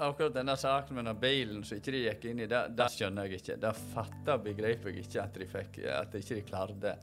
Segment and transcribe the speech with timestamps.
[0.00, 2.86] Ak- Akkurat denne saken med den bilen som ikke de gikk inn i, det, det
[2.94, 3.56] skjønner jeg ikke.
[3.60, 6.94] Det fatter begriper jeg ikke at de fikk, at de ikke klarte.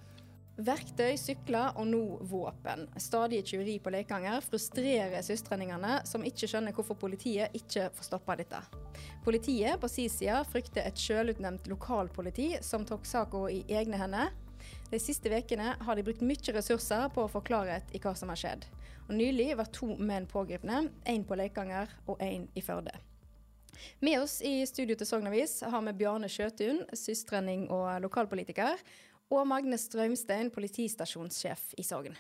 [0.58, 2.88] Verktøy, sykler og nå våpen.
[2.98, 8.64] Stadige tyveri på Leikanger frustrerer søstrenningene, som ikke skjønner hvorfor politiet ikke får stoppa dette.
[9.22, 14.34] Politiet på sin side frykter et sjølutnevnt lokalpoliti som tok saka i egne hender.
[14.88, 18.30] De siste ukene har de brukt mye ressurser på å få klarhet i hva som
[18.32, 18.64] har skjedd.
[19.10, 22.94] Og Nylig var to menn pågrepne, én på Leikanger og én i Førde.
[24.00, 28.80] Med oss i studio til Sogn Avis har vi Bjarne Sjøtun, søstrenning og lokalpolitiker,
[29.28, 32.16] og Magne Strømstein, politistasjonssjef i Sogn.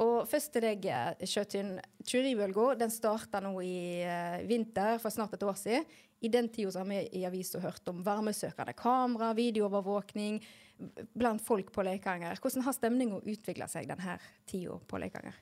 [0.00, 0.88] Og først til deg,
[1.28, 1.74] Sjøtun.
[2.08, 5.84] Tjuribølga starta nå i eh, vinter, for snart et år siden.
[6.20, 10.40] I den tida har vi i avisa hørt om varmesøkende kamera, videoovervåkning
[11.16, 12.36] blant folk på Leikanger.
[12.40, 15.38] Hvordan har stemninga utvikla seg denne tida på Leikanger?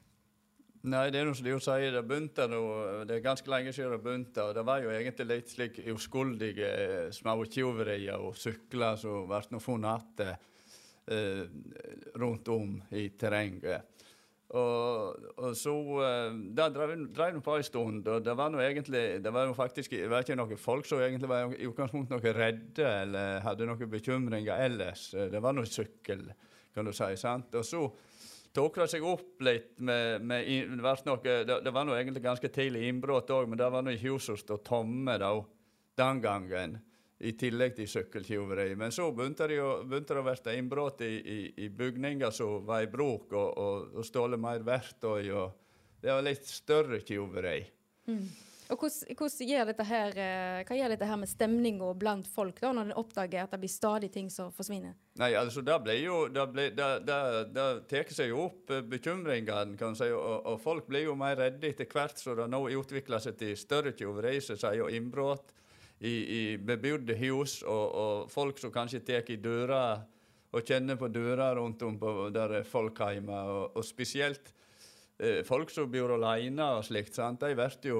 [0.89, 2.61] Nei, det er noe som de jo sier, det begynte nå,
[3.09, 6.69] det er ganske lenge siden det begynte, og det var jo egentlig litt slik uskyldige
[6.69, 10.47] eh, små tyverier og sykler som ble funnet igjen
[11.11, 11.43] eh,
[12.21, 14.07] rundt om i terrenget.
[14.57, 18.63] Og, og så eh, Det drev vi nå på en stund, og det var nå
[18.65, 22.15] egentlig Det var jo faktisk det var ikke noen folk som egentlig var i utgangspunktet
[22.17, 25.11] noe redde eller hadde noen bekymringer ellers.
[25.13, 26.31] Det var nå sykkel,
[26.73, 27.11] kan du si.
[27.21, 27.53] sant?
[27.61, 27.83] Og så
[28.57, 32.25] tok det seg opp litt med, med i- det, noe, det, det var nå egentlig
[32.25, 35.35] ganske tidlig innbrudd òg, men det var nå i huset som stod tomme da,
[36.01, 36.79] den gangen.
[37.19, 38.77] I tillegg til sykkeltyveri.
[38.79, 42.67] Men så begynte det, jo, begynte det å bli innbrudd i, i, i bygninger som
[42.67, 45.33] var i bruk, og, og, og stjålet mer verktøy.
[45.35, 47.59] og Det var litt større tyveri.
[48.69, 52.73] Og hvordan, gjør dette her, eh, Hva gjør dette her med stemninga blant folk da,
[52.77, 54.93] når en oppdager at det blir stadig ting som forsvinner?
[55.21, 57.21] Nei, altså det blir jo Det, ble, det, det,
[57.57, 61.39] det tar seg jo opp eh, bekymringene, kan si, og, og folk blir jo mer
[61.41, 65.55] redde etter hvert som det nå utvikler seg til større tyveri, som sier, innbrudd
[66.01, 69.83] i, i bebodde hus, og, og folk som kanskje tar i døra
[70.49, 74.53] og kjenner på døra rundt om på, der er folk hjemme, og, og spesielt
[75.19, 77.43] eh, folk som bor alene og slikt, sant?
[77.43, 77.99] de blir jo,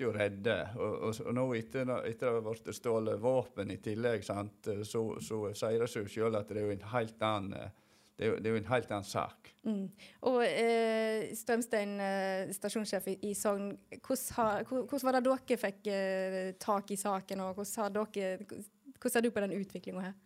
[0.00, 0.56] jo redde.
[0.78, 4.70] Og, og, og nå etter at det blitt stjålet våpen i tillegg, sant?
[4.82, 7.84] så, så sier det seg sjøl at det er jo en helt annen eh,
[8.18, 9.48] det er, jo, det er jo en helt annen sak.
[9.62, 9.84] Mm.
[10.26, 15.90] Og eh, Strømstein, eh, stasjonssjef i, i Sogn, hvordan, har, hvordan var det dere fikk
[15.92, 18.32] eh, tak i saken, og hvordan har dere,
[18.98, 20.16] hvordan ser du på den utviklinga her?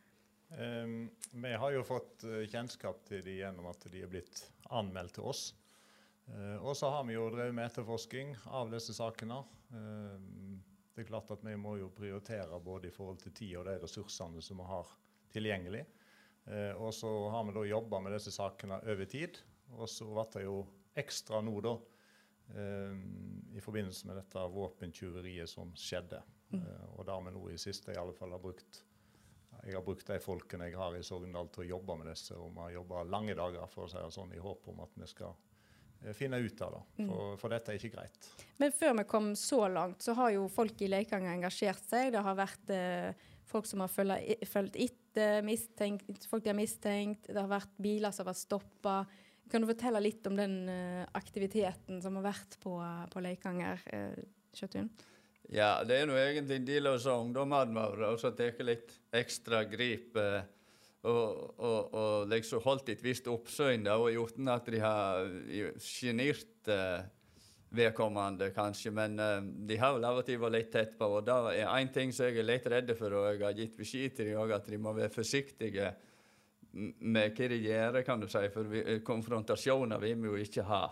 [0.56, 4.40] Um, vi har jo fått eh, kjennskap til de gjennom at de er blitt
[4.72, 5.46] anmeldt til oss.
[6.28, 9.40] Uh, og så har vi jo drevet med etterforsking av disse sakene.
[9.72, 10.16] Uh,
[10.92, 13.78] det er klart at vi må jo prioritere både i forhold til tid og de
[13.80, 14.92] ressursene som vi har
[15.32, 15.86] tilgjengelig.
[16.46, 19.40] Eh, og så har vi da jobba med disse sakene over tid.
[19.78, 20.60] Og så ble det jo
[20.98, 21.76] ekstra nå, da,
[22.56, 22.96] eh,
[23.56, 26.22] i forbindelse med dette våpentyveriet som skjedde.
[26.52, 28.82] Eh, og der vi nå i siste i alle fall har brukt
[29.62, 32.50] jeg har brukt de folkene jeg har i Sogndal til å jobbe med disse, og
[32.50, 35.06] vi har jobba lange dager for å si det sånn, i håp om at vi
[35.06, 35.36] skal
[36.02, 36.80] eh, finne ut av det.
[37.06, 38.30] For, for dette er ikke greit.
[38.58, 42.10] Men før vi kom så langt, så har jo folk i Leikanger engasjert seg.
[42.16, 47.28] Det har vært eh, folk som har fulgt etter, mistenkt, folk de har mistenkt.
[47.28, 48.96] Det har vært biler som har vært stoppa.
[49.52, 52.76] Kan du fortelle litt om den eh, aktiviteten som har vært på,
[53.12, 54.22] på Leikanger, uh,
[54.56, 54.88] Kjøttun?
[55.52, 60.16] Ja, det er nå egentlig av så ungdommene våre som tar litt ekstra grip.
[60.16, 60.42] eh,
[61.02, 65.26] og, og, og liksom holdt et visst oppsyn, da, og uten at de har
[65.82, 67.02] sjenert eh,
[67.72, 68.92] vedkommende, kanskje.
[68.94, 71.08] Men uh, de har vel av og til vært litt tett på.
[71.18, 73.76] Og det er én ting som jeg er litt redd for, og jeg har gitt
[73.78, 75.92] beskjed til dem at de må være forsiktige
[76.72, 78.42] med hva de gjør, kan du si.
[78.54, 80.86] For vi, eh, konfrontasjoner vil vi jo ikke ha.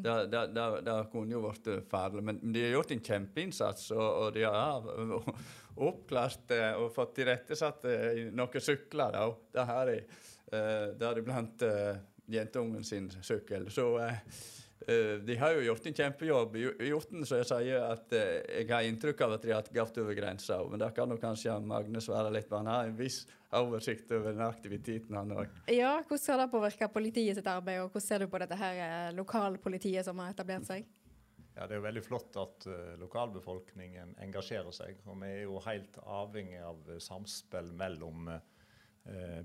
[0.00, 2.24] Det, det, det, det kunne jo vært farlig.
[2.26, 4.90] Men de har gjort en kjempeinnsats, og, og de har
[5.90, 7.86] oppklart eh, og fått tilrettesatt
[8.34, 9.14] noen sykler.
[9.14, 9.30] Da.
[9.54, 10.02] Det har de.
[10.52, 11.96] Eh, Deriblant uh,
[12.26, 13.70] jentungen sin sykkel.
[13.70, 14.12] Så eh,
[14.86, 16.54] de har jo gjort en kjempejobb.
[16.56, 19.60] Gjo- Gjort den så jeg sier at eh, jeg har inntrykk av at de har
[19.60, 20.56] hatt gått over grensa.
[20.70, 22.56] Men det kan jo kanskje Magne svare litt på.
[22.62, 25.50] Han har en viss oversikt over den aktiviteten, han òg.
[25.74, 28.80] Ja, hvordan har det påvirka politiet sitt arbeid, og hvordan ser du på dette her
[28.86, 30.86] eh, lokalpolitiet som har etablert seg?
[31.56, 35.00] Ja, Det er jo veldig flott at uh, lokalbefolkningen engasjerer seg.
[35.10, 38.40] Og vi er jo helt avhengig av uh, samspill mellom uh,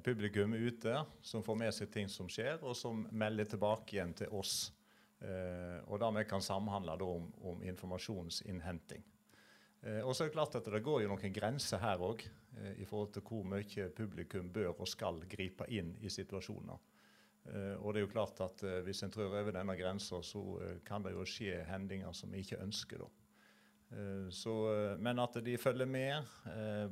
[0.06, 0.96] publikum ute,
[1.26, 4.70] som får med seg ting som skjer, og som melder tilbake igjen til oss.
[5.86, 9.04] Og dermed kan samhandle om, om, informasjonsinnhenting.
[10.04, 12.26] og så er det klart at det går jo noen grenser her òg,
[12.80, 16.78] i forhold til hvor mye publikum bør og skal gripe inn i situasjoner.
[17.82, 20.42] Og det er jo klart at Hvis en trør over denne grensa, så
[20.86, 23.04] kan det jo skje hendinger som vi ikke ønsker.
[23.04, 23.10] da.
[24.32, 24.54] Så,
[25.00, 26.24] men at de følger med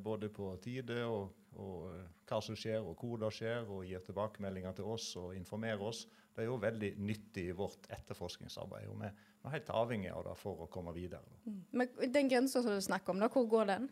[0.04, 1.90] både på tide og, og
[2.28, 6.06] hva som skjer, og hvor det skjer, og gir tilbakemeldinger til oss og informerer oss,
[6.34, 8.88] det er jo veldig nyttig i vårt etterforskningsarbeid.
[8.90, 9.10] og Vi,
[9.44, 11.38] er helt avhengig av det for å komme videre.
[11.46, 11.60] Mm.
[11.72, 13.90] Men Den grensa som du snakker om, da, hvor går den?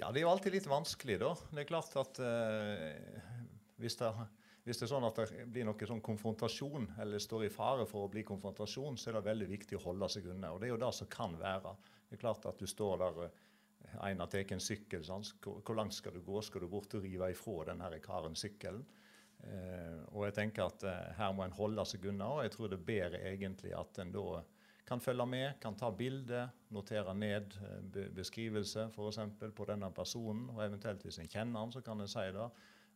[0.00, 1.18] Ja, Det er jo alltid litt vanskelig.
[1.20, 1.34] da.
[1.50, 2.20] Det er klart at
[3.80, 4.12] hvis det
[4.70, 8.04] hvis det er sånn at det blir noe sånn konfrontasjon, eller står i fare for
[8.04, 10.52] å bli konfrontasjon, så er det veldig viktig å holde seg unna.
[10.52, 11.72] Og det er jo det som kan være.
[12.08, 13.38] Det er klart at du står der eh,
[14.10, 15.02] en har tatt en sykkel.
[15.06, 15.32] Sant?
[15.42, 16.42] Hvor, langt skal du gå?
[16.44, 18.84] Skal du bort og rive ifra denne karen sykkelen?
[19.48, 22.72] Eh, og jeg tenker at eh, her må en holde seg unna, og jeg tror
[22.72, 24.42] det er bedre egentlig at en da
[24.90, 29.20] kan følge med, kan ta bilde, notere ned eh, beskrivelse f.eks.
[29.54, 32.48] på denne personen, og eventuelt hvis en kjenner han, så kan en si det.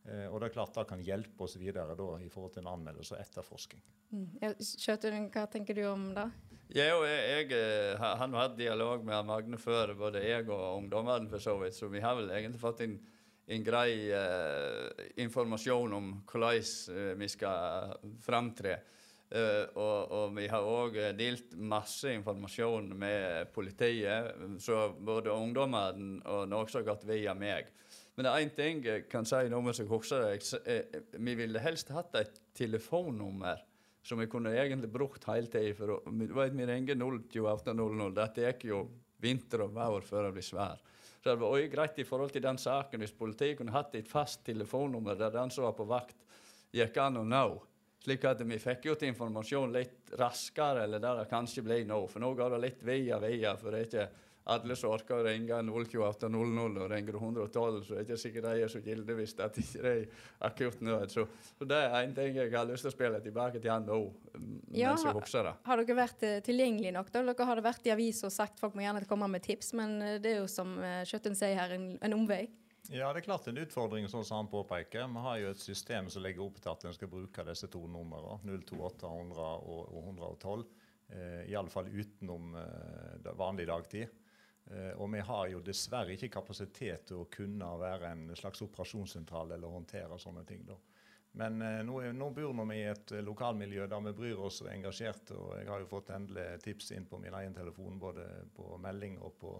[0.05, 2.73] Eh, og det er klart det kan hjelpe oss videre da, i forhold til en
[2.75, 3.85] anmeldelse og etterforsking.
[4.11, 4.27] Mm.
[4.59, 6.27] Kjøtun, hva tenker du om det?
[6.75, 11.55] Jeg, jeg, jeg, har hatt dialog med Magne før, både jeg og ungdommene for så
[11.61, 11.77] vidt.
[11.77, 12.99] Så vi har vel egentlig fått en,
[13.45, 16.59] en grei eh, informasjon om hvordan
[16.95, 17.95] eh, vi skal
[18.25, 18.79] framtre.
[19.25, 26.43] Uh, og, og, vi har òg delt masse informasjon med politiet, så både ungdommene og
[26.47, 27.71] noe som har gått via meg.
[28.15, 30.59] Men det er én ting jeg kan si nå mens jeg husker det.
[30.71, 33.59] Eh, vi ville helst hatt et telefonnummer
[34.05, 35.73] som vi kunne egentlig brukt hele tida.
[35.75, 38.13] For du vet, vi ringer 02800.
[38.15, 38.83] Dette gikk jo
[39.25, 40.79] vinter og vår før det blir svær.
[41.25, 44.05] Så det var også greit i forhold til den saken hvis politiet kunne hatt et
[44.05, 46.19] fast telefonnummer der den som var på vakt,
[46.69, 47.47] gikk an å nå.
[48.05, 51.97] Slik at vi fikk ut informasjon litt raskere, eller der det kanskje ble nå.
[52.11, 53.55] For nå går det litt via via.
[53.57, 54.05] for det er ikke
[54.53, 58.65] alle som orker å ringe 02800 og ringer 112, så er det ikke sikkert de
[58.65, 60.03] er så gilde hvis det ikke er
[60.49, 61.13] akutt nød.
[61.13, 61.25] Så,
[61.55, 64.01] så, det er en ting jeg har lyst til å spille tilbake til han nå,
[64.35, 65.55] mens ja, jeg husker det.
[65.65, 67.09] Har dere vært uh, tilgjengelige nok?
[67.13, 67.23] da?
[67.31, 70.13] Dere har vært i aviser og sagt folk må gjerne komme med tips, men uh,
[70.21, 72.45] det er jo som uh, Skjøtten sier her, en, en omvei?
[72.93, 75.07] Ja, det er klart en utfordring, sånn som han påpeker.
[75.09, 77.81] Vi har jo et system som legger opp til at en skal bruke disse to
[77.89, 80.67] numrene, 02800 og, og 112.
[81.07, 84.13] Eh, Iallfall utenom eh, vanlig dagtid.
[84.71, 89.53] Eh, og vi har jo dessverre ikke kapasitet til å kunne være en slags operasjonssentral
[89.53, 90.65] eller håndtere sånne ting.
[90.65, 90.77] da.
[91.37, 94.71] Men eh, nå, nå, bor vi i et eh, lokalmiljø der vi bryr oss og
[94.71, 95.37] er engasjerte.
[95.37, 99.19] Og jeg har jo fått endelig tips inn på min egen telefon, både på melding
[99.21, 99.57] og på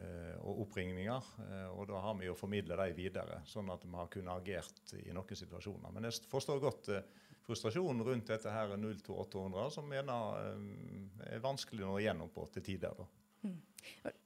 [0.00, 1.24] og oppringninger.
[1.74, 5.10] Og da har vi jo formidla de videre, sånn at vi har kunnet agert i
[5.12, 5.92] noen situasjoner.
[5.92, 6.88] Men jeg forstår godt
[7.44, 12.94] frustrasjonen rundt dette her 02800, som mener er vanskelig å nå gjennom på til tider.
[13.02, 13.08] da.
[13.44, 13.60] Mm.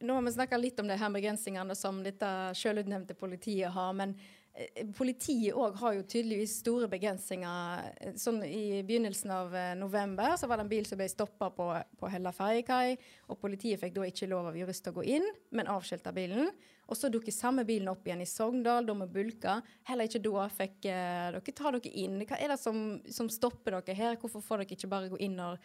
[0.00, 3.92] Nå har vi snakka litt om de her begrensningene som dette selvutnevnte politiet har.
[3.96, 4.14] Men
[4.52, 7.88] eh, politiet òg har jo tydeligvis store begrensninger.
[8.20, 11.70] Sånn I begynnelsen av eh, november så var det en bil som ble stoppa på,
[12.00, 12.96] på Hella ferjekai.
[13.28, 16.50] og Politiet fikk da ikke lov av jurist å gå inn, men avskilta bilen.
[16.84, 19.60] Og så dukket samme bilen opp igjen i Sogndal, da med bulka.
[19.88, 22.20] Heller ikke da fikk eh, dere ta dere inn.
[22.28, 24.18] Hva er det som, som stopper dere her?
[24.20, 25.56] Hvorfor får dere ikke bare gå inn når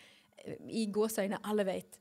[0.46, 2.00] eh, i gåseøyne alle vet?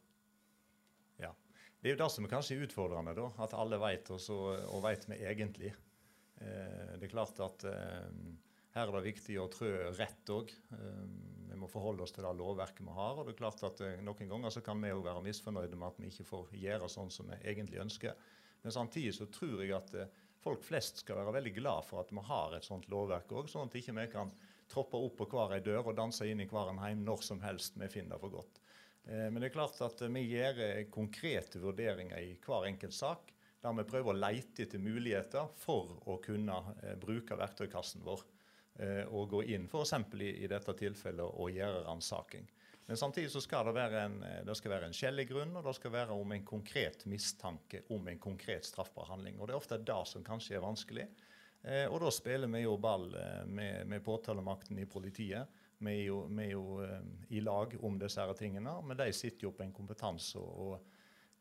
[1.79, 5.07] Det er jo det som er kanskje utfordrende, da, at alle vet, og, og vet
[5.07, 5.71] vi egentlig.
[6.43, 8.09] Eh, det er klart at eh,
[8.75, 10.51] her er det viktig å trø rett òg.
[10.75, 11.05] Eh,
[11.49, 13.19] vi må forholde oss til det lovverket vi har.
[13.19, 15.89] og det er klart at eh, Noen ganger så kan vi òg være misfornøyde med
[15.89, 18.19] at vi ikke får gjøre sånn som vi egentlig ønsker.
[18.63, 22.13] Men samtidig så tror jeg at eh, folk flest skal være veldig glad for at
[22.15, 24.35] vi har et sånt lovverk òg, sånn at ikke vi kan
[24.69, 27.41] troppe opp på hver ei dør og danse inn i hver en heim når som
[27.43, 28.61] helst vi finner for godt.
[29.09, 33.33] Eh, men det er klart at vi gjør eh, konkrete vurderinger i hver enkelt sak.
[33.59, 38.27] Der vi prøver å leite etter muligheter for å kunne eh, bruke verktøykassen vår.
[39.11, 39.91] Og gå inn f.eks.
[40.23, 42.45] I, dette tilfellet og gjøre ransaking.
[42.87, 44.15] Men samtidig så skal det være en,
[44.47, 48.07] det skal være en skjellig grunn, og det skal være om en konkret mistanke om
[48.07, 49.41] en konkret straffbar handling.
[49.41, 51.09] Og Det er ofte det som kanskje er vanskelig.
[51.91, 53.11] og da spiller vi jo ball
[53.51, 57.99] med, med påtalemakten i politiet vi er jo, vi er jo uh, i lag om
[58.01, 60.79] disse her tingene, men de sitter jo på en kompetanse og,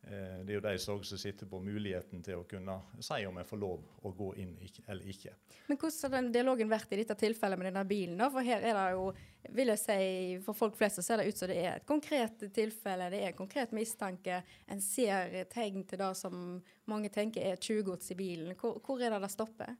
[0.03, 3.47] Eh, det er jo de som sitter på muligheten til å kunne si om jeg
[3.49, 4.53] får lov å gå inn
[4.85, 5.33] eller ikke.
[5.67, 8.21] Men hvordan har den dialogen vært i dette tilfellet med denne bilen?
[8.31, 9.09] For her er det jo,
[9.57, 9.97] vil jeg si,
[10.45, 13.33] for folk flest så ser det ut som det er et konkret tilfelle, det er
[13.33, 14.39] en konkret mistanke.
[14.71, 16.39] En ser tegn til det som
[16.87, 18.55] mange tenker er tjuvgods i bilen.
[18.55, 19.75] Hvor, hvor er det det stopper?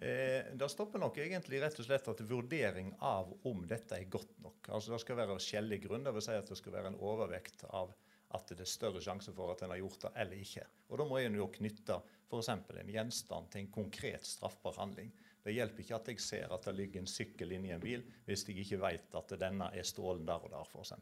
[0.00, 4.38] Eh, det stopper nok egentlig rett og slett at vurdering av om dette er godt
[4.40, 4.70] nok.
[4.72, 6.24] Altså Det skal være skjellig grunn, dvs.
[6.24, 7.92] Si at det skal være en overvekt av
[8.32, 10.64] at det er større sjanse for at en har gjort det eller ikke.
[10.88, 11.98] Og Da må en jo knytte
[12.30, 12.48] f.eks.
[12.48, 15.10] en gjenstand til en konkret straffbar handling.
[15.44, 18.46] Det hjelper ikke at jeg ser at det ligger en sykkel inni en bil, hvis
[18.48, 20.92] jeg ikke vet at denne er stålen der og der, f.eks.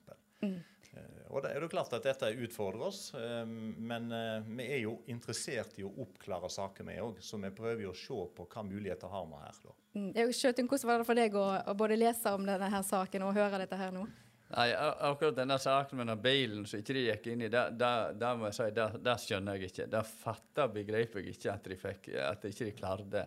[0.43, 0.59] Mm.
[0.99, 4.83] Uh, og det er jo klart at dette utfordrer oss, uh, men uh, vi er
[4.83, 7.21] jo interessert i å oppklare saker, vi òg.
[7.25, 9.61] Så vi prøver jo å se på hva muligheter har vi her.
[9.65, 9.77] da.
[9.99, 10.09] Mm.
[10.15, 13.63] Hvordan var det for deg å, å både lese om denne her saken og høre
[13.65, 14.07] dette her nå?
[14.49, 18.49] Nei, akkurat denne saken med den bilen som ikke de gikk inn i, det må
[18.49, 18.69] jeg si,
[19.05, 19.87] det skjønner jeg ikke.
[19.93, 23.27] Det fatter begriper jeg ikke at de fikk, at de ikke klarte.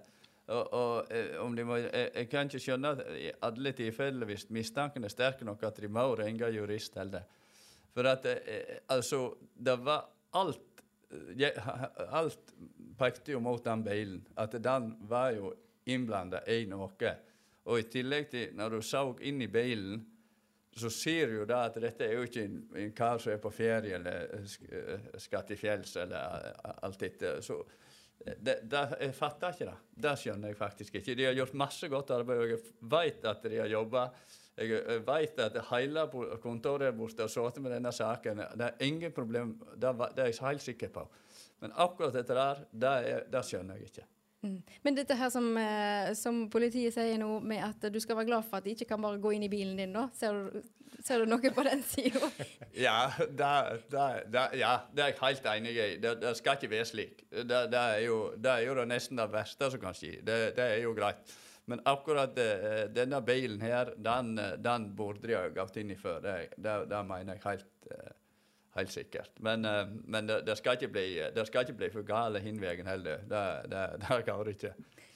[0.51, 4.27] Og, og eh, om de må, jeg, jeg, kan ikke skjønne at i alle tilfeller,
[4.27, 7.27] hvis mistanken er sterk nok, at de må ringe jurist heller.
[7.95, 10.67] For at eh, altså, det var alt
[12.07, 12.53] Alt
[12.95, 14.21] pekte jo mot den bilen.
[14.39, 15.49] At den var jo
[15.91, 17.11] innblanda i noe.
[17.67, 19.99] Og i tillegg til, når du så inn i bilen
[20.75, 23.51] så ser du da at dette er jo ikke en, en kar som er på
[23.51, 27.33] ferie eller eh, skal til fjells eller eh, alt dette.
[27.43, 27.57] Så
[28.23, 29.75] eh, det, det, jeg fatter ikke det.
[30.05, 31.15] Det skjønner jeg faktisk ikke.
[31.17, 32.61] De har gjort masse godt arbeid, og jeg
[32.95, 34.05] vet at de har jobba.
[34.57, 36.05] Jeg vet at hele
[36.43, 38.43] kontoret der borte har sittet med denne saken.
[38.59, 41.05] Det er ingen problem, det, er jeg helt sikker på.
[41.61, 44.07] Men akkurat dette der, det, er, det skjønner jeg ikke.
[44.41, 44.57] Mm.
[44.81, 48.47] Men dette her som, eh, som, politiet sier nå, med at du skal være glad
[48.47, 50.07] for at de ikke kan bare gå inn i bilen din, da.
[50.17, 50.63] Ser du,
[51.05, 52.31] ser du noe på den sida?
[52.87, 55.87] ja, ja, det er jeg helt enig i.
[56.01, 57.21] Det, det skal ikke være slik.
[57.29, 60.17] Det, det, er jo, det, er jo, nesten det verste som kan skje.
[60.25, 61.37] Det, er jo greit.
[61.71, 66.21] Men akkurat uh, denne bilen her, den, den burde de ha gått inn i før.
[66.23, 68.09] Det, mener jeg helt uh,
[68.71, 69.33] Helt sikkert.
[69.43, 69.67] Men,
[70.07, 73.25] men det, det, skal bli, det, skal ikke bli, for gale hinvegen heller.
[73.27, 74.71] Det, det, det går ikke.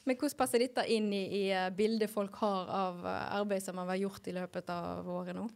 [0.06, 3.80] Men hvordan passer dette inn i, i eh, bildet folk har av eh, arbeid som
[3.82, 5.48] har vært gjort i løpet av året nå?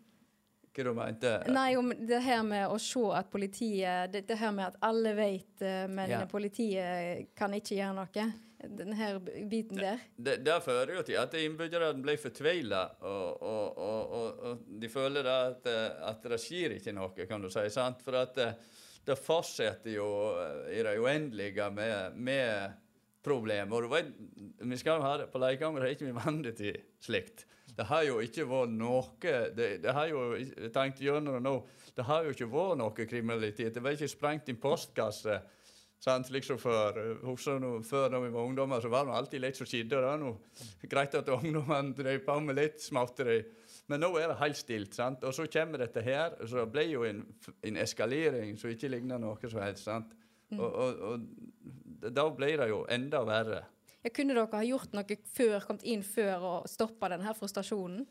[0.81, 4.55] Hva du mente Nei, om det her med å se at politiet Det, det her
[4.57, 6.23] med at alle vet, men ja.
[6.31, 9.09] politiet kan ikke gjøre noe denne
[9.49, 10.03] biten der?
[10.17, 15.29] Det, det fører jo til at innbyggerne blir fortvila, og, og, og, og, de føler
[15.33, 15.69] at,
[16.11, 17.65] at, det skjer ikke noe, kan du si.
[17.73, 18.03] sant?
[18.05, 18.51] For at det,
[19.07, 20.11] det fortsetter jo
[20.69, 22.77] i det uendelige med, med
[23.25, 23.89] problemer.
[24.61, 27.47] Vi skal ha det på Leikanger er ikke vi vant til slikt.
[27.81, 31.55] Det har jo ikke vært noe det, det har jo, jeg tenkte gjennom det nå,
[31.97, 33.73] det har jo ikke vært noe kriminalitet.
[33.75, 35.41] Det var ikke sprengt inn postkasse
[36.01, 36.31] Sant?
[36.33, 36.97] Liksom før,
[37.61, 40.01] noe, Før når vi var ungdommer, så var det alltid litt som skjedde.
[40.01, 43.43] Det noe greit at ungdommene drev på med litt småtteri.
[43.93, 44.95] Men nå er det helt stilt.
[44.97, 45.25] sant?
[45.29, 47.21] Og så kommer dette her, så det blir jo en,
[47.69, 49.85] en eskalering som ikke ligner noe som helst.
[49.91, 50.17] sant?
[50.51, 50.63] Mm.
[50.63, 53.61] Og, og, og, da blir det jo enda verre.
[54.01, 58.07] Ja, kunne dere ha gjort noe før, kommet inn før og stoppa denne frustrasjonen?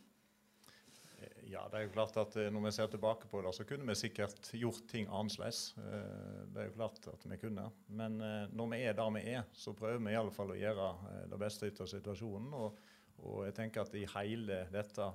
[1.50, 3.88] Ja, det er jo klart at eh, Når vi ser tilbake på det, så kunne
[3.90, 5.74] vi sikkert gjort ting annerledes.
[5.82, 7.66] Eh, det er jo klart at vi kunne.
[7.88, 10.60] Men eh, når vi er der vi er, så prøver vi i alle fall å
[10.60, 10.92] gjøre
[11.32, 12.54] det beste ut av situasjonen.
[12.54, 12.78] Og,
[13.24, 15.10] og jeg tenker at i hele dette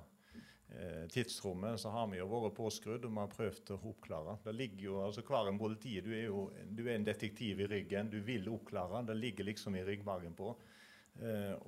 [1.13, 4.33] tidsrommet så har vi jo vært påskrudd og vi har prøvd å oppklare.
[4.43, 7.67] Det ligger jo, altså Hver en politi, du er jo du er en detektiv i
[7.69, 8.09] ryggen.
[8.11, 9.03] Du vil oppklare.
[9.05, 10.49] Det ligger liksom i ryggmargen på.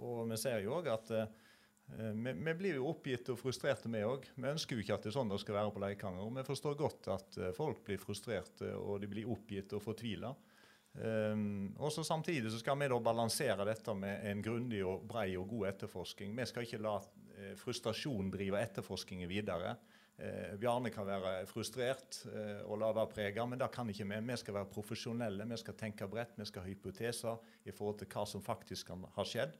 [0.02, 1.14] Og vi ser jo òg at
[1.96, 4.28] Eh, vi, vi, blir jo oppgitt og frustrerte, vi òg.
[4.36, 6.28] Vi ønsker jo ikke at det er sånn det skal være på Leikanger.
[6.28, 10.34] Og vi forstår godt at eh, folk blir frustrerte og de blir oppgitt og fortvila.
[10.98, 15.36] Um, og så Samtidig så skal vi da balansere dette med en grundig og brei
[15.38, 16.32] og god etterforskning.
[16.34, 17.27] Vi skal ikke la eh,
[17.60, 19.76] frustrasjon driver etterforskningen videre.
[20.18, 24.18] Eh, Bjarne kan være frustrert eh, og la være prega, men det kan ikke vi.
[24.32, 28.10] Vi skal være profesjonelle, vi skal tenke bredt, vi skal ha hypoteser i forhold til
[28.10, 29.54] hva som faktisk kan ha skjedd.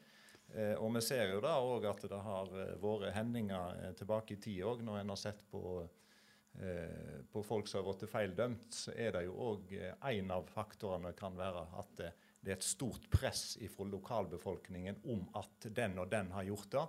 [0.56, 4.34] Eh, og vi ser jo da òg at det har eh, vært hendinger eh, tilbake
[4.34, 5.62] i tid òg, når en har sett på,
[6.58, 11.14] eh, på folk som har blitt feildømt, så er det jo òg en av faktorene
[11.20, 16.34] kan være at det er et stort press fra lokalbefolkningen om at den og den
[16.34, 16.88] har gjort det.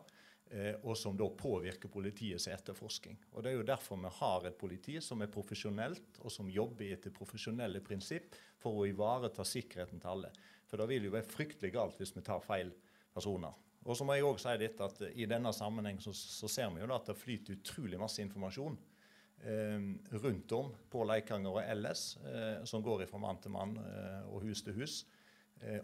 [0.82, 3.18] Og som da påvirker politiets etterforsking.
[3.34, 6.94] Og Det er jo derfor vi har et politi som er profesjonelt, og som jobber
[6.94, 10.30] etter profesjonelle prinsipp for å ivareta sikkerheten til alle.
[10.64, 12.72] For det vil jo være fryktelig galt hvis vi tar feil
[13.12, 13.52] personer.
[13.84, 16.82] Og så må jeg også si litt at I denne sammenheng så, så ser vi
[16.82, 18.78] jo da at det flyter utrolig masse informasjon.
[20.10, 22.18] rundt om på Leikanger og ellers,
[22.64, 23.76] som går fra mann til mann
[24.26, 25.04] og hus til hus.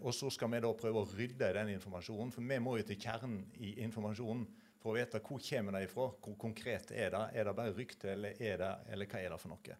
[0.01, 2.85] Og så skal vi da prøve å rydde i den informasjonen, for vi må jo
[2.87, 4.45] til kjernen i informasjonen
[4.79, 7.23] for å vite hvor kommer det ifra, hvor konkret er det.
[7.33, 9.77] Er det bare rykte, eller, det, eller hva er det for noe?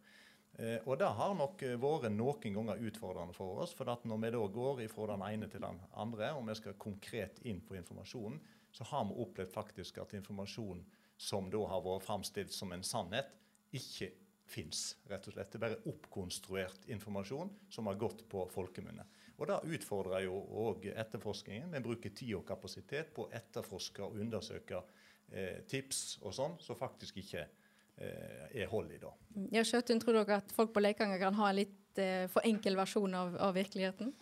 [0.58, 3.74] Eh, og Det har nok vært noen ganger utfordrende for oss.
[3.78, 7.40] for Når vi da går fra den ene til den andre, og vi skal konkret
[7.44, 8.40] inn på informasjonen,
[8.72, 10.84] så har vi opplevd faktisk at informasjon
[11.18, 13.30] som da har vært framstilt som en sannhet,
[13.72, 14.12] ikke
[14.46, 14.98] fins.
[15.10, 15.52] rett og slett.
[15.52, 19.06] Det er bare oppkonstruert informasjon som har gått på folkemunne.
[19.36, 21.74] Og Det utfordrer jo òg etterforskningen.
[21.76, 24.80] Vi bruker tid og kapasitet på å etterforske og undersøke
[25.32, 29.02] eh, tips og sånn, som faktisk ikke eh, er hold i.
[29.02, 29.12] da.
[29.52, 32.80] Ja, Skjøtun, tror dere at folk på Leikanger kan ha en litt eh, for enkel
[32.80, 34.16] versjon av, av virkeligheten?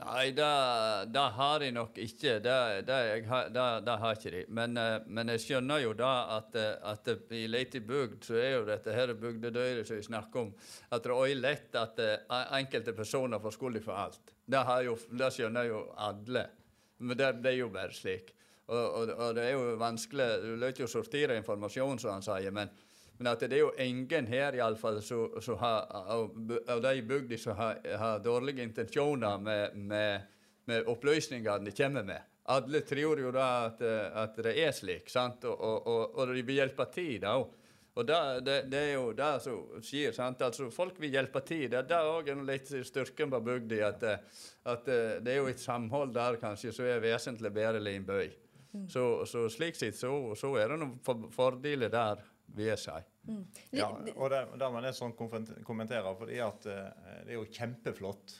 [0.00, 2.38] Nei, det har de nok ikke.
[2.42, 2.54] Det,
[2.88, 4.42] det, har, det, det har ikke de.
[4.48, 8.54] Men, eh, men, jeg skjønner jo da at, eh, at i lite bygd så er
[8.56, 10.54] jo dette her bygdedøyret som vi snakker om,
[10.90, 14.31] at det er lett at eh, enkelte personer får skylda for alt.
[14.44, 16.46] Det, jo, det, skjønner jo alle.
[17.02, 18.32] Men det, det er jo bare slik.
[18.66, 22.54] Og, og, og, det er jo vanskelig Du lar ikke sortere informasjon, som han sier.
[22.54, 22.70] men
[23.22, 24.96] men at det er jo ingen her iallfall
[25.60, 30.22] har av de bygda som har, har, dårlige intensjoner med, med,
[30.66, 32.22] med opplysningene de kommer med.
[32.50, 33.82] Alle tror jo da at,
[34.24, 35.44] at det er slik, sant?
[35.46, 37.36] Og, og, og de vil hjelpe til da
[37.92, 40.14] Og det, det, det, er jo det som skjer.
[40.16, 40.40] sant?
[40.44, 41.66] Altså, Folk vil hjelpe til.
[41.72, 43.80] Det er òg litt styrken på bygda.
[43.90, 44.06] At,
[44.64, 48.08] at, det er jo et samhold der kanskje som er vesentlig bedre enn i en
[48.08, 48.26] by.
[48.72, 48.86] Mm.
[48.88, 52.22] Så, så, slik sett så, så er det noen fordeler der,
[52.56, 52.94] vil jeg si.
[53.28, 53.42] Mm.
[53.76, 56.88] Ja, og det, det man er sånn kommenterer, fordi at uh,
[57.22, 58.32] Det er jo kjempeflott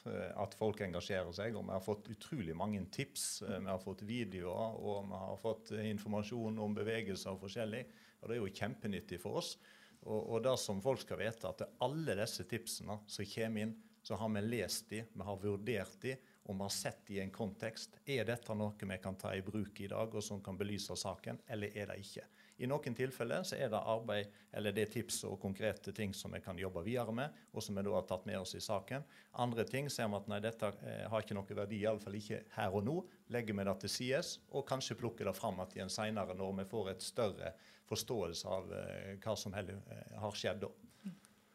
[0.42, 1.58] at folk engasjerer seg.
[1.60, 3.44] og Vi har fått utrolig mange tips.
[3.44, 7.84] Vi har fått videoer og vi har fått informasjon om bevegelser og forskjellig.
[8.22, 9.56] Og Det er jo kjempenyttig for oss.
[10.02, 14.18] Og, og det som folk skal vite, at alle disse tipsene som kommer inn, så
[14.18, 17.34] har vi lest de, vi har vurdert de, og vi har sett de i en
[17.34, 18.00] kontekst.
[18.10, 21.38] Er dette noe vi kan ta i bruk i dag, og som kan belyse saken,
[21.46, 22.26] eller er det ikke?
[22.60, 26.34] I noen tilfeller så er det arbeid eller det er tips og konkrete ting som
[26.34, 29.04] vi kan jobbe videre med, og som vi da har tatt med oss i saken.
[29.42, 32.76] Andre ting ser vi at nei, dette eh, har ikke noe verdi, iallfall ikke her
[32.76, 32.98] og nå.
[33.34, 36.92] Legger vi det til sides, og kanskje plukker det fram igjen seinere når vi får
[36.92, 37.54] et større
[37.90, 40.72] forståelse av eh, hva som eh, har skjedd da.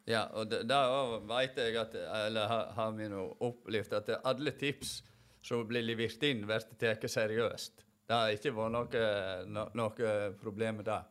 [0.07, 0.81] Ja, og da
[1.27, 1.95] veit jeg at,
[2.27, 5.01] eller har vi nå opplevd at alle tips
[5.43, 7.83] som blir levert inn, blir tatt seriøst.
[8.07, 9.05] Det har ikke vært noe,
[9.51, 11.01] no, noe problem med det.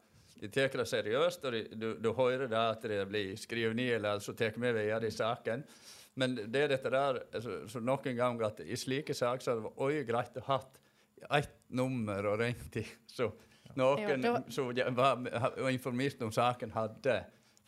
[0.41, 3.95] De tar det seriøst, og de, du, du, hører det at det blir skrevet ned,
[3.99, 5.65] eller så tar vi videre i saken.
[6.17, 9.65] Men det er dette der, så, så noen ganger at i slike saker så hadde
[9.65, 10.61] det vært greit å ha
[11.39, 12.89] ett nummer å ringe til.
[13.09, 13.31] Så
[13.77, 17.19] noen ja, som var informert om saken, hadde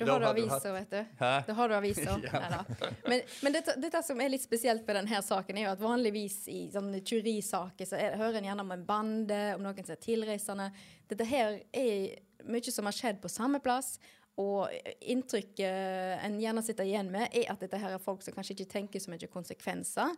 [0.07, 0.99] da har du aviser, vet du.
[1.19, 1.31] Hæ?
[1.47, 2.21] Da har du aviser.
[2.33, 2.61] ja.
[3.07, 6.37] Men, men dette, dette, som er litt spesielt med denne saken, er jo at vanligvis
[6.53, 10.05] i sånne tyverisaker så er, hører en gjerne om en bande, om noen som er
[10.05, 10.71] tilreisende.
[11.11, 13.97] Dette her er mye som har skjedd på samme plass.
[14.39, 14.71] Og
[15.11, 18.71] inntrykket en gjerne sitter igjen med, er at dette her er folk som kanskje ikke
[18.71, 20.13] tenker så mye konsekvenser.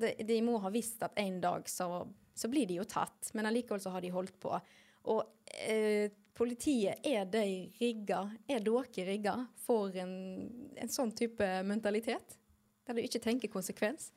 [0.00, 2.02] De, de, må ha visst at en dag så,
[2.34, 4.58] så blir de jo tatt, men allikevel så har de holdt på.
[5.14, 5.22] Og
[5.62, 7.44] eh, politiet, er de
[7.80, 10.14] rigga, er dere rigga for en,
[10.80, 12.38] en, sånn type mentalitet?
[12.86, 14.08] Der du ikke tenker konsekvens?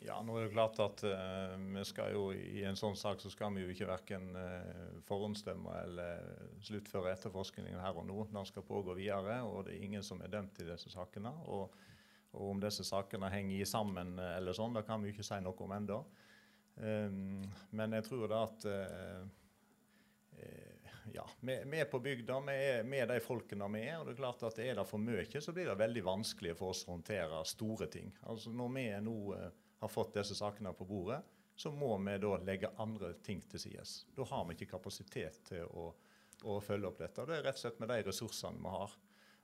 [0.00, 3.30] Ja, nå er det klart at uh, vi skal jo i en sånn sak så
[3.30, 6.24] skal vi jo ikke verken uh, forhåndsstemme eller
[6.66, 8.24] sluttføre etterforskningen her og nå.
[8.32, 11.34] Den skal pågå videre, og det er ingen som er dømt i disse sakene.
[11.52, 11.76] Og,
[12.32, 15.76] og om disse sakene henger sammen eller sånn, det kan vi ikke si noe om
[15.76, 16.00] ennå.
[16.80, 17.44] Um,
[17.76, 19.28] men jeg tror da at uh,
[21.12, 23.98] ja, vi, er på bygda, vi er med de folkene vi er.
[24.00, 26.74] og det Er klart at er det for mye, så blir det veldig vanskelig for
[26.74, 28.12] oss å håndtere store ting.
[28.30, 29.50] Altså Når vi nå uh,
[29.82, 31.20] har fått disse sakene på bordet,
[31.56, 33.84] så må vi da legge andre ting til side.
[34.16, 35.90] Da har vi ikke kapasitet til å,
[36.44, 37.26] å, følge opp dette.
[37.28, 38.98] Det er rett og slett med de ressursene vi har.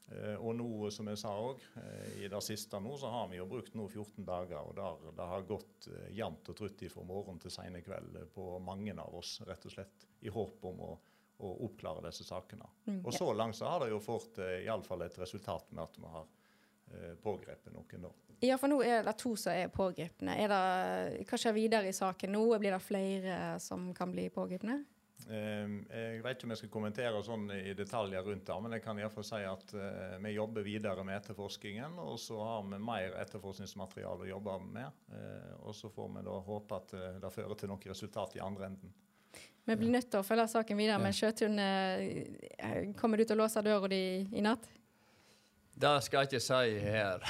[0.07, 3.41] Uh, og nå, som jeg sa òg, eh, i det siste nå, så har vi
[3.41, 4.71] jo brukt nå 14 dager.
[4.71, 8.95] Og der, det har gått jevnt og trutt fra morgen til sene kveld på mange
[8.95, 10.95] av oss, rett og slett i håp om å
[11.39, 12.69] å oppklare disse sakene.
[12.87, 15.99] Mm, og så langt så har det jo fått eh, iallfall et resultat med at
[16.01, 18.13] vi har eh, pågrepet noen nå.
[18.45, 20.35] Ja, for nå er det to som er pågrepne.
[20.37, 22.45] Er det, hva skjer videre i saken nå?
[22.61, 24.83] Blir det flere som kan bli pågrepne?
[25.27, 28.85] Eh, jeg vet ikke om jeg skal kommentere sånn i detaljer rundt det, men jeg
[28.85, 31.97] kan iallfall si at uh, vi jobber videre med etterforskningen.
[32.05, 35.01] Og så har vi mer etterforskningsmateriale å jobbe med.
[35.11, 38.45] Uh, og så får vi da håpe at uh, det fører til noe resultat i
[38.45, 38.95] andre enden.
[39.67, 43.43] Vi blir nødt til å følge saken videre, men Sjøtun, eh, kommer du til å
[43.43, 43.99] låse døra di
[44.39, 44.69] i natt?
[45.75, 47.25] Det skal jeg ikke si her.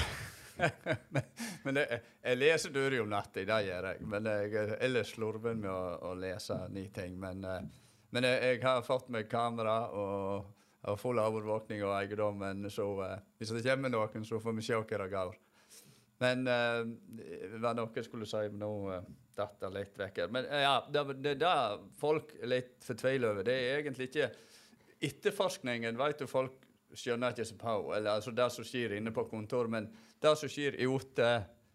[1.15, 1.23] men,
[1.65, 4.05] men jeg, jeg leser dyr om natta, det gjør jeg.
[4.13, 7.17] Men jeg er ellers slurven med å, å lese nye ting.
[7.21, 7.65] Men, uh,
[8.13, 10.53] men jeg, jeg, har fått meg kamera og,
[10.85, 12.91] og full overvåkning av eiendommen, så
[13.41, 15.41] hvis det kommer noen, så får vi se hva det går.
[16.23, 16.83] Men uh,
[17.61, 19.01] hva noe jeg skulle si nå uh,
[19.37, 20.23] datt det litt vekk.
[20.33, 21.57] Men ja, det, det, det
[22.01, 24.31] folk er litt fortviler over, det er egentlig ikke
[25.07, 26.63] Etterforskningen vet du folk
[26.97, 29.91] skjønner ikke så på, eller altså det som skjer inne på kontoret, men
[30.25, 31.27] det som skjer ute,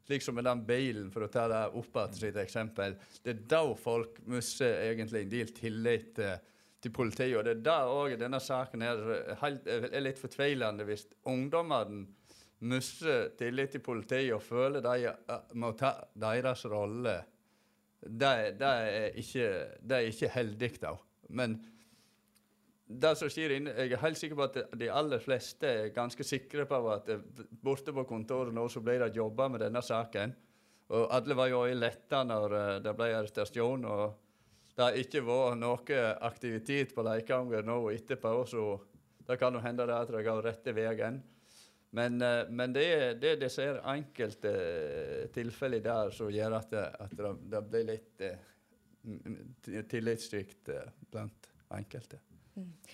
[0.08, 3.44] slik som med den bilen, for å ta det opp igjen sitt eksempel, det er
[3.54, 6.40] da folk mister egentlig en del tillit uh,
[6.82, 7.38] til politiet.
[7.38, 9.06] Og det er da òg denne saken her
[9.78, 12.08] er litt fortvilende hvis ungdommene
[12.62, 17.18] mister tillit til politiet og føler de uh, må ta deres rolle.
[18.02, 19.50] Det, det, er ikke,
[19.82, 20.96] det er ikke heldig, da.
[21.38, 21.60] Men
[22.92, 26.26] det som skjer inne, Jeg er helt sikker på at de aller fleste er ganske
[26.28, 27.12] sikre på at
[27.64, 30.34] borte på kontoret nå så ble det jobba med denne saken.
[30.92, 33.86] Og alle var jo letta når uh, det ble arrestasjon.
[33.86, 34.20] og
[34.76, 38.80] det har ikke vært noe aktivitet på Leikanger nå etterpå, så
[39.28, 41.20] det kan jo hende at det går rette veien.
[41.92, 46.72] Men, uh, men det er det er ser enkelte tilfellene tilfeller der som gjør at
[46.72, 48.26] det, at det, det blir litt
[49.90, 50.70] tillitssykt
[51.12, 52.20] blant enkelte.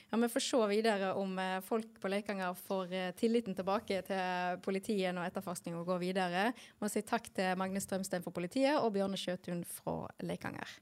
[0.09, 4.59] Ja, Vi får se videre om eh, folk på Leikanger får eh, tilliten tilbake til
[4.63, 6.43] politiet når etterforskninga går videre.
[6.79, 10.77] Må si takk til Magne Strømsten for politiet og Bjørne Sjøtun fra Leikanger.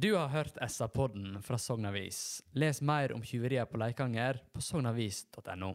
[0.00, 2.40] Du har hørt SA-podden fra Sogn Avis.
[2.54, 5.74] Les mer om tyverier på Leikanger på sognavis.no.